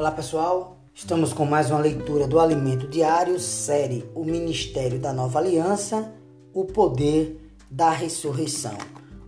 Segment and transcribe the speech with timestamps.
[0.00, 5.38] Olá pessoal, estamos com mais uma leitura do Alimento Diário, série O Ministério da Nova
[5.38, 6.10] Aliança,
[6.54, 7.38] o Poder
[7.70, 8.78] da Ressurreição.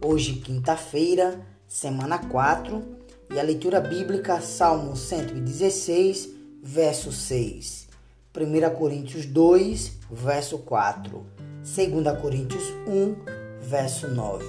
[0.03, 2.83] Hoje, quinta-feira, semana 4,
[3.35, 6.31] e a leitura bíblica, Salmo 116,
[6.63, 7.89] verso 6.
[8.35, 11.23] 1 Coríntios 2, verso 4.
[11.63, 14.47] 2 Coríntios 1, verso 9.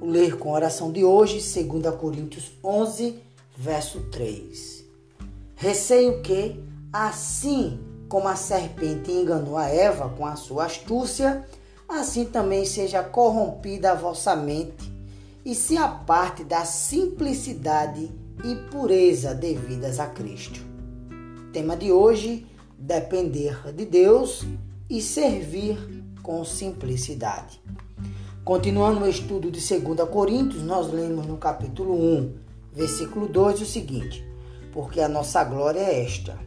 [0.00, 3.20] O ler com oração de hoje, 2 Coríntios 11,
[3.56, 4.87] verso 3.
[5.60, 6.54] Receio que,
[6.92, 11.44] assim como a serpente enganou a Eva com a sua astúcia,
[11.88, 14.88] assim também seja corrompida a vossa mente
[15.44, 18.08] e se aparte da simplicidade
[18.44, 20.60] e pureza devidas a Cristo.
[21.52, 22.46] Tema de hoje:
[22.78, 24.46] depender de Deus
[24.88, 25.76] e servir
[26.22, 27.60] com simplicidade.
[28.44, 32.34] Continuando o estudo de 2 Coríntios, nós lemos no capítulo 1,
[32.72, 34.27] versículo 2 o seguinte:
[34.72, 36.38] Porque a nossa glória é esta,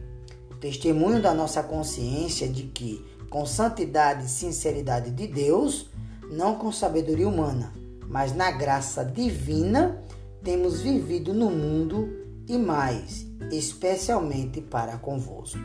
[0.50, 5.90] o testemunho da nossa consciência de que, com santidade e sinceridade de Deus,
[6.30, 7.72] não com sabedoria humana,
[8.06, 10.00] mas na graça divina,
[10.42, 12.08] temos vivido no mundo
[12.48, 15.60] e mais, especialmente para convosco.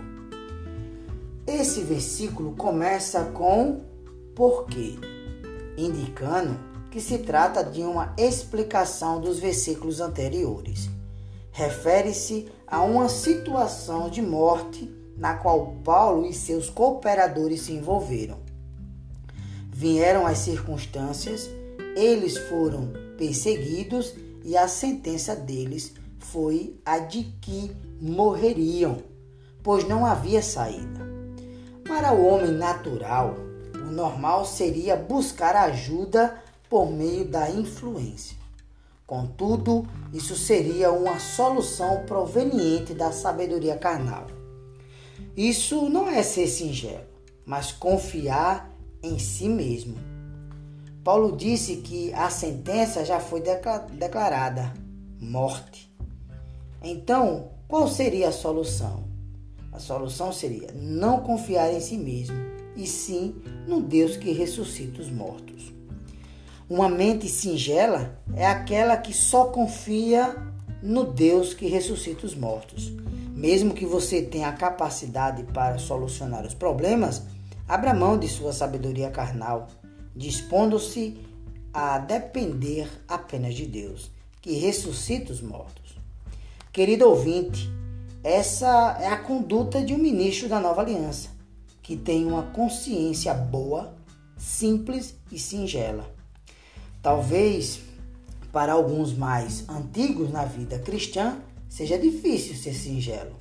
[1.45, 3.81] Esse versículo começa com
[4.35, 4.95] porquê,
[5.77, 6.59] indicando
[6.91, 10.89] que se trata de uma explicação dos versículos anteriores.
[11.57, 18.37] Refere-se a uma situação de morte na qual Paulo e seus cooperadores se envolveram.
[19.71, 21.49] Vieram as circunstâncias,
[21.95, 24.13] eles foram perseguidos
[24.45, 28.99] e a sentença deles foi a de que morreriam,
[29.63, 31.07] pois não havia saída.
[31.87, 33.33] Para o homem natural,
[33.73, 38.36] o normal seria buscar ajuda por meio da influência.
[39.07, 44.27] Contudo, isso seria uma solução proveniente da sabedoria carnal.
[45.35, 47.07] Isso não é ser singelo,
[47.45, 48.69] mas confiar
[49.01, 49.95] em si mesmo.
[51.05, 53.41] Paulo disse que a sentença já foi
[53.93, 54.73] declarada
[55.21, 55.89] morte.
[56.83, 59.05] Então, qual seria a solução?
[59.71, 62.35] A solução seria não confiar em si mesmo
[62.75, 63.35] e sim
[63.65, 65.76] no Deus que ressuscita os mortos.
[66.69, 70.35] Uma mente singela é aquela que só confia
[70.83, 72.91] no Deus que ressuscita os mortos.
[73.33, 77.23] Mesmo que você tenha a capacidade para solucionar os problemas,
[77.67, 79.67] abra mão de sua sabedoria carnal,
[80.15, 81.17] dispondo-se
[81.73, 84.11] a depender apenas de Deus,
[84.41, 85.97] que ressuscita os mortos.
[86.73, 87.69] Querido ouvinte,
[88.23, 91.37] essa é a conduta de um ministro da nova aliança
[91.87, 93.95] que tem uma consciência boa,
[94.35, 96.13] simples e singela.
[97.01, 97.79] Talvez
[98.51, 103.35] para alguns mais antigos na vida cristã seja difícil ser singelo,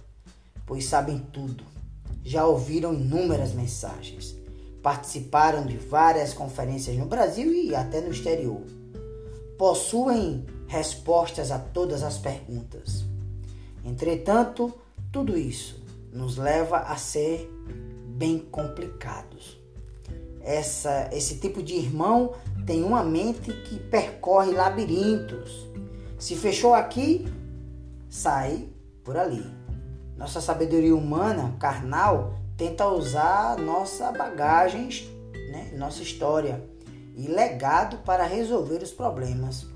[0.66, 1.64] pois sabem tudo,
[2.22, 4.36] já ouviram inúmeras mensagens,
[4.82, 8.62] participaram de várias conferências no Brasil e até no exterior.
[9.56, 13.04] Possuem respostas a todas as perguntas.
[13.84, 14.74] Entretanto,
[15.12, 15.80] tudo isso
[16.12, 17.48] nos leva a ser
[18.06, 19.55] bem complicados.
[20.46, 22.34] Essa, esse tipo de irmão
[22.64, 25.66] tem uma mente que percorre labirintos.
[26.20, 27.26] Se fechou aqui,
[28.08, 28.68] sai
[29.02, 29.44] por ali.
[30.16, 34.88] Nossa sabedoria humana, carnal, tenta usar nossa bagagem,
[35.50, 36.62] né, nossa história
[37.16, 39.66] e legado para resolver os problemas.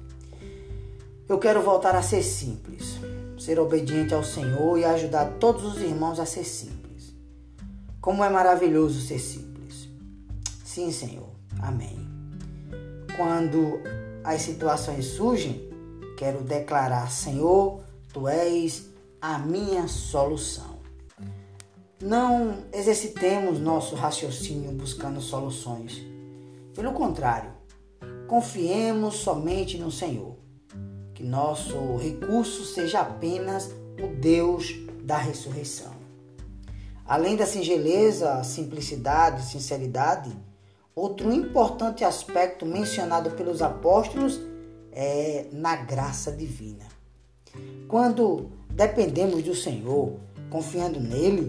[1.28, 2.96] Eu quero voltar a ser simples,
[3.36, 7.12] ser obediente ao Senhor e ajudar todos os irmãos a ser simples.
[8.00, 9.49] Como é maravilhoso ser simples.
[10.72, 11.28] Sim, Senhor.
[11.60, 11.98] Amém.
[13.16, 13.80] Quando
[14.22, 15.68] as situações surgem,
[16.16, 17.82] quero declarar: Senhor,
[18.12, 18.88] tu és
[19.20, 20.78] a minha solução.
[22.00, 26.00] Não exercitemos nosso raciocínio buscando soluções.
[26.72, 27.50] Pelo contrário,
[28.28, 30.36] confiemos somente no Senhor.
[31.14, 35.94] Que nosso recurso seja apenas o Deus da ressurreição.
[37.04, 40.30] Além da singeleza, simplicidade sinceridade,
[40.94, 44.40] outro importante aspecto mencionado pelos apóstolos
[44.92, 46.86] é na graça divina.
[47.88, 50.14] Quando dependemos do Senhor,
[50.48, 51.46] confiando nele,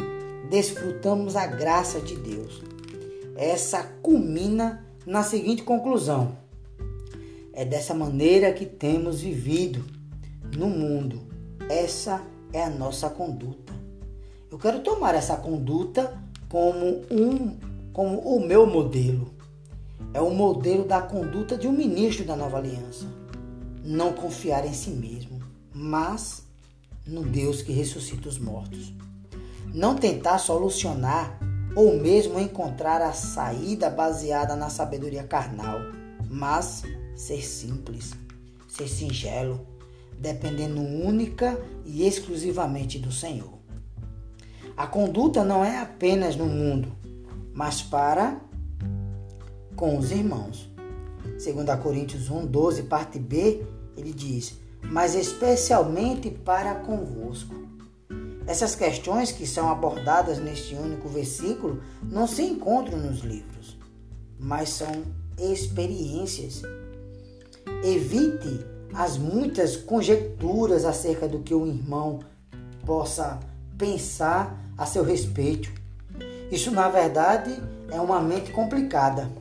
[0.49, 2.61] desfrutamos a graça de Deus.
[3.35, 6.38] Essa culmina na seguinte conclusão:
[7.53, 9.83] é dessa maneira que temos vivido
[10.55, 11.21] no mundo.
[11.69, 12.21] Essa
[12.53, 13.73] é a nossa conduta.
[14.51, 17.57] Eu quero tomar essa conduta como um
[17.93, 19.33] como o meu modelo.
[20.13, 23.05] É o modelo da conduta de um ministro da Nova Aliança.
[23.83, 25.39] Não confiar em si mesmo,
[25.73, 26.43] mas
[27.05, 28.93] no Deus que ressuscita os mortos.
[29.73, 31.39] Não tentar solucionar
[31.75, 35.79] ou mesmo encontrar a saída baseada na sabedoria carnal,
[36.29, 36.83] mas
[37.15, 38.11] ser simples,
[38.67, 39.65] ser singelo,
[40.17, 43.59] dependendo única e exclusivamente do Senhor.
[44.75, 46.91] A conduta não é apenas no mundo,
[47.53, 48.39] mas para
[49.75, 50.69] com os irmãos.
[51.38, 53.65] Segundo Coríntios 1, 12, parte B,
[53.98, 57.56] ele diz: "Mas especialmente para convosco".
[58.45, 63.77] Essas questões que são abordadas neste único versículo não se encontram nos livros,
[64.39, 65.03] mas são
[65.39, 66.62] experiências.
[67.83, 72.19] Evite as muitas conjecturas acerca do que o irmão
[72.86, 73.39] possa
[73.77, 75.81] pensar a seu respeito.
[76.51, 77.51] Isso, na verdade,
[77.89, 79.31] é uma mente complicada.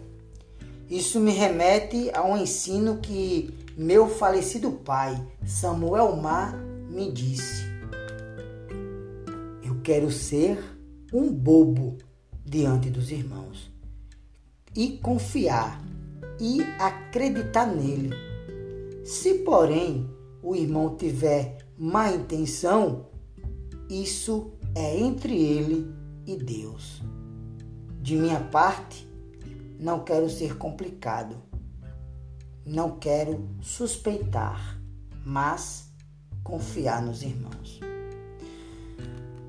[0.88, 6.56] Isso me remete a um ensino que meu falecido pai, Samuel Mar,
[6.88, 7.64] me disse.
[9.64, 10.58] Eu quero ser
[11.12, 11.98] um bobo
[12.44, 13.70] diante dos irmãos
[14.74, 15.82] e confiar
[16.38, 18.30] e acreditar nele
[19.10, 20.08] se, porém,
[20.40, 23.06] o irmão tiver má intenção,
[23.88, 25.92] isso é entre ele
[26.32, 27.02] e Deus.
[28.00, 29.08] De minha parte,
[29.78, 31.36] não quero ser complicado,
[32.64, 34.80] não quero suspeitar,
[35.24, 35.90] mas
[36.44, 37.80] confiar nos irmãos.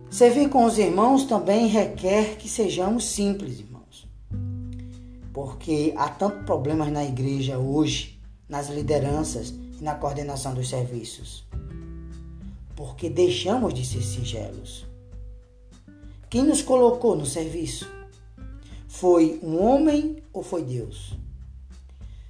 [0.10, 4.07] Servir com os irmãos também requer que sejamos simples, irmãos.
[5.31, 8.19] Porque há tantos problemas na igreja hoje
[8.50, 11.45] nas lideranças e na coordenação dos serviços.
[12.75, 14.91] Porque deixamos de ser singelos.
[16.31, 17.92] Quem nos colocou no serviço?
[18.88, 21.12] Foi um homem ou foi Deus?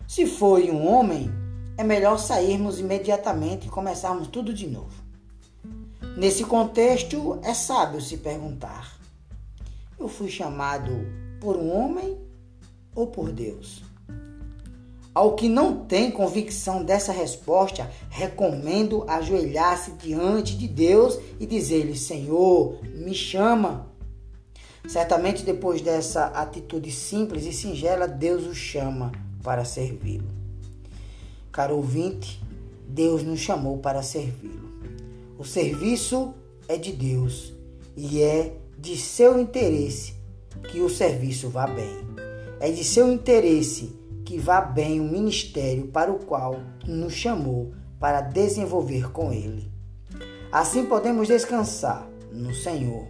[0.07, 1.29] Se foi um homem,
[1.77, 4.89] é melhor sairmos imediatamente e começarmos tudo de novo.
[6.17, 8.99] Nesse contexto, é sábio se perguntar:
[9.99, 10.91] eu fui chamado
[11.39, 12.17] por um homem
[12.95, 13.83] ou por Deus?
[15.13, 22.79] Ao que não tem convicção dessa resposta, recomendo ajoelhar-se diante de Deus e dizer-lhe: Senhor,
[22.95, 23.90] me chama.
[24.87, 29.11] Certamente depois dessa atitude simples e singela, Deus o chama
[29.43, 30.27] para servi-lo.
[31.51, 32.41] Caro ouvinte,
[32.87, 34.71] Deus nos chamou para servi-lo.
[35.37, 36.33] O serviço
[36.67, 37.53] é de Deus
[37.95, 40.13] e é de seu interesse
[40.71, 41.97] que o serviço vá bem.
[42.59, 43.95] É de seu interesse
[44.25, 49.69] que vá bem o ministério para o qual nos chamou para desenvolver com Ele.
[50.51, 53.07] Assim podemos descansar no Senhor,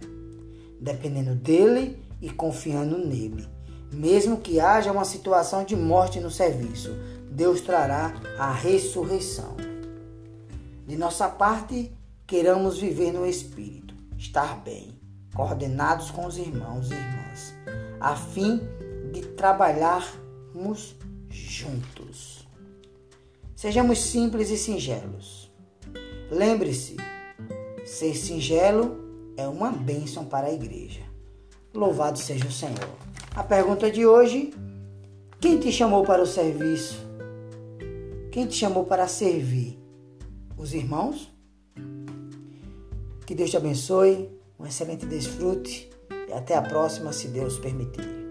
[0.82, 3.48] dependendo dele e confiando nele.
[3.92, 6.90] Mesmo que haja uma situação de morte no serviço,
[7.30, 9.56] Deus trará a ressurreição.
[10.86, 11.92] De nossa parte,
[12.26, 14.98] queiramos viver no Espírito, estar bem,
[15.34, 17.54] coordenados com os irmãos e irmãs,
[18.00, 18.60] a fim
[19.12, 20.96] de trabalharmos
[21.30, 22.48] juntos.
[23.54, 25.52] Sejamos simples e singelos.
[26.30, 26.96] Lembre-se,
[27.84, 31.00] ser singelo é uma bênção para a igreja.
[31.74, 32.88] Louvado seja o Senhor.
[33.34, 34.52] A pergunta de hoje:
[35.40, 37.06] quem te chamou para o serviço?
[38.30, 39.78] Quem te chamou para servir?
[40.56, 41.30] Os irmãos?
[43.26, 45.90] Que Deus te abençoe, um excelente desfrute
[46.28, 48.21] e até a próxima, se Deus permitir.